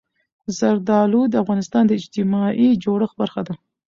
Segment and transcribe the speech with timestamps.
[0.57, 3.53] زردالو د افغانستان د اجتماعي جوړښت برخه ده.